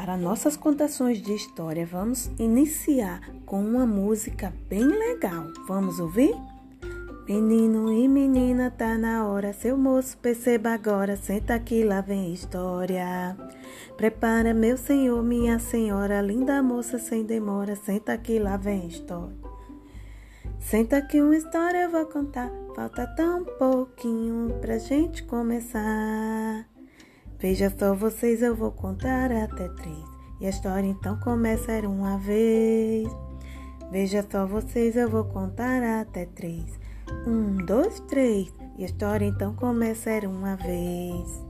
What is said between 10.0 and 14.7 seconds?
perceba agora. Senta aqui, lá vem história. Prepara,